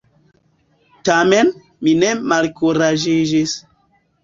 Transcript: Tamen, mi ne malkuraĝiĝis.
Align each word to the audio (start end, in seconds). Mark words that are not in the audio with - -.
Tamen, 1.09 1.51
mi 1.85 1.95
ne 2.05 2.11
malkuraĝiĝis. 2.33 3.57